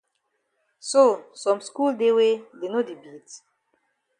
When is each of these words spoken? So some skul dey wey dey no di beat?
So 0.89 1.01
some 1.41 1.59
skul 1.67 1.91
dey 1.99 2.11
wey 2.17 2.31
dey 2.59 2.69
no 2.71 2.79
di 2.87 2.95
beat? 3.01 3.27